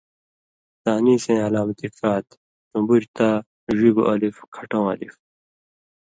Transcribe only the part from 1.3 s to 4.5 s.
علامتی ڇا تھی، ٹُمبُریۡ تا، ڙِگوۡ الف،